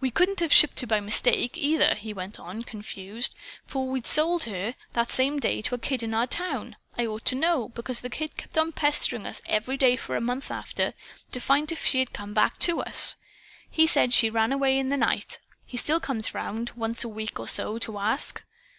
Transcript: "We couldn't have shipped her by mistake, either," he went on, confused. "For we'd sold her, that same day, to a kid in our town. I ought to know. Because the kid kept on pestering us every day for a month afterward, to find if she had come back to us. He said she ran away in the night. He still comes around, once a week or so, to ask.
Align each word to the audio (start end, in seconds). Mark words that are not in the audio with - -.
"We 0.00 0.10
couldn't 0.10 0.40
have 0.40 0.54
shipped 0.54 0.80
her 0.80 0.86
by 0.86 1.00
mistake, 1.00 1.58
either," 1.58 1.94
he 1.94 2.14
went 2.14 2.40
on, 2.40 2.62
confused. 2.62 3.34
"For 3.66 3.86
we'd 3.86 4.06
sold 4.06 4.44
her, 4.44 4.74
that 4.94 5.10
same 5.10 5.38
day, 5.38 5.60
to 5.60 5.74
a 5.74 5.78
kid 5.78 6.02
in 6.02 6.14
our 6.14 6.26
town. 6.26 6.76
I 6.96 7.04
ought 7.04 7.26
to 7.26 7.34
know. 7.34 7.68
Because 7.68 8.00
the 8.00 8.08
kid 8.08 8.38
kept 8.38 8.56
on 8.56 8.72
pestering 8.72 9.26
us 9.26 9.42
every 9.44 9.76
day 9.76 9.96
for 9.96 10.16
a 10.16 10.18
month 10.22 10.50
afterward, 10.50 10.94
to 11.32 11.40
find 11.40 11.70
if 11.70 11.84
she 11.84 11.98
had 11.98 12.14
come 12.14 12.32
back 12.32 12.56
to 12.60 12.80
us. 12.80 13.16
He 13.70 13.86
said 13.86 14.14
she 14.14 14.30
ran 14.30 14.50
away 14.50 14.78
in 14.78 14.88
the 14.88 14.96
night. 14.96 15.40
He 15.66 15.76
still 15.76 16.00
comes 16.00 16.34
around, 16.34 16.70
once 16.74 17.04
a 17.04 17.08
week 17.10 17.38
or 17.38 17.46
so, 17.46 17.76
to 17.76 17.98
ask. 17.98 18.42